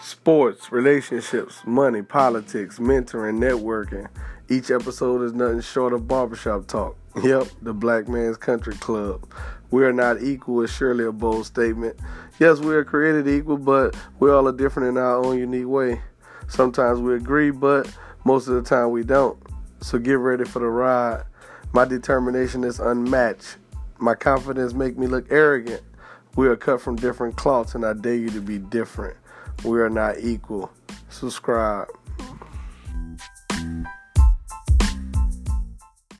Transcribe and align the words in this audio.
sports, 0.00 0.70
relationships, 0.70 1.62
money, 1.66 2.02
politics, 2.02 2.78
mentoring, 2.78 3.38
networking. 3.38 4.08
Each 4.48 4.70
episode 4.70 5.22
is 5.22 5.32
nothing 5.32 5.60
short 5.60 5.92
of 5.92 6.08
barbershop 6.08 6.66
talk. 6.66 6.96
Yep, 7.22 7.48
the 7.62 7.74
Black 7.74 8.06
Man's 8.06 8.36
Country 8.36 8.74
Club. 8.74 9.28
We 9.72 9.84
are 9.84 9.92
not 9.92 10.22
equal 10.22 10.62
is 10.62 10.70
surely 10.72 11.04
a 11.04 11.10
bold 11.10 11.46
statement. 11.46 11.98
Yes, 12.38 12.60
we 12.60 12.72
are 12.74 12.84
created 12.84 13.26
equal, 13.26 13.58
but 13.58 13.96
we 14.20 14.30
all 14.30 14.46
are 14.46 14.52
different 14.52 14.90
in 14.90 14.98
our 14.98 15.16
own 15.16 15.36
unique 15.36 15.66
way. 15.66 16.00
Sometimes 16.46 17.00
we 17.00 17.14
agree, 17.16 17.50
but 17.50 17.92
most 18.24 18.46
of 18.46 18.54
the 18.54 18.62
time 18.62 18.92
we 18.92 19.02
don't. 19.02 19.36
So 19.80 19.98
get 19.98 20.18
ready 20.18 20.44
for 20.44 20.60
the 20.60 20.66
ride. 20.66 21.24
My 21.72 21.84
determination 21.84 22.62
is 22.62 22.78
unmatched. 22.78 23.56
My 23.98 24.14
confidence 24.14 24.74
make 24.74 24.96
me 24.96 25.08
look 25.08 25.26
arrogant. 25.30 25.82
We 26.36 26.46
are 26.46 26.56
cut 26.56 26.80
from 26.80 26.94
different 26.94 27.36
cloths 27.36 27.74
and 27.74 27.84
I 27.84 27.94
dare 27.94 28.14
you 28.14 28.30
to 28.30 28.40
be 28.40 28.58
different. 28.58 29.16
We 29.64 29.80
are 29.80 29.90
not 29.90 30.20
equal. 30.20 30.70
Subscribe. 31.08 31.88